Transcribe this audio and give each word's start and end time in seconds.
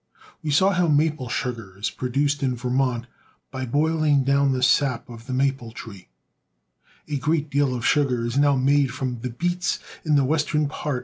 We 0.41 0.49
saw 0.49 0.71
how 0.71 0.87
maple 0.87 1.29
sugar 1.29 1.77
is 1.77 1.91
produced 1.91 2.41
in 2.41 2.55
Ver 2.55 2.71
mont 2.71 3.05
by 3.51 3.67
boihng 3.67 4.25
down 4.25 4.51
the 4.51 4.63
sap 4.63 5.07
of 5.07 5.27
the 5.27 5.31
maple 5.33 5.71
tree. 5.71 6.07
A 7.07 7.19
great 7.19 7.51
deal 7.51 7.75
of 7.75 7.85
sugar 7.85 8.25
is 8.25 8.35
now 8.35 8.55
made 8.55 8.91
from 8.91 9.13
beets 9.17 9.77
in 10.03 10.15
the 10.15 10.25
western 10.25 10.61
part 10.67 10.69
A 10.71 10.71
Sugar 10.71 10.81
Plantation. 10.83 10.99